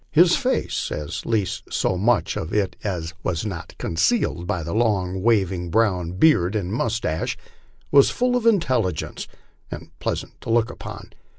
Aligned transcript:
His 0.09 0.35
face, 0.35 0.91
at 0.91 1.27
least 1.27 1.71
so 1.71 1.95
much 1.95 2.35
of 2.35 2.51
it 2.51 2.75
as 2.83 3.13
was 3.21 3.45
not 3.45 3.75
concealed 3.77 4.47
by 4.47 4.63
the 4.63 4.73
long, 4.73 5.21
waving 5.21 5.69
brown 5.69 6.13
beard 6.13 6.55
and 6.55 6.73
moustache, 6.73 7.37
was 7.91 8.09
fall 8.09 8.35
of 8.35 8.47
intelligence 8.47 9.27
and 9.69 9.91
pleasant 9.99 10.41
to 10.41 10.49
look 10.49 10.71
upon. 10.71 11.11